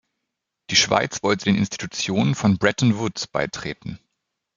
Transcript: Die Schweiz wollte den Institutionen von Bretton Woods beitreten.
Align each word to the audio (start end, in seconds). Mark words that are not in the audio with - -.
Die 0.71 0.75
Schweiz 0.75 1.21
wollte 1.21 1.45
den 1.45 1.55
Institutionen 1.55 2.33
von 2.33 2.57
Bretton 2.57 2.97
Woods 2.97 3.27
beitreten. 3.27 3.99